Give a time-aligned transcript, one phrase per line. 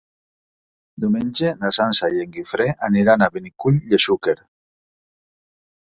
[1.03, 4.39] Diumenge na Sança i en Guifré aniran a Benicull de Xúquer.